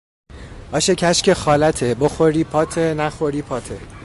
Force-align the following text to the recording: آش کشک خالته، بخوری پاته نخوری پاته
آش 0.71 0.89
کشک 0.89 1.33
خالته، 1.33 1.95
بخوری 1.95 2.43
پاته 2.43 2.93
نخوری 2.93 3.41
پاته 3.41 3.79